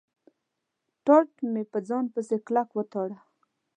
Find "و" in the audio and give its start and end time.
2.73-2.81